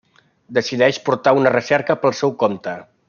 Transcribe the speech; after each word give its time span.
Decideix 0.57 0.99
portar 1.09 1.33
una 1.41 1.51
recerca 1.57 1.97
pel 2.07 2.17
seu 2.23 2.35
compte. 2.45 2.75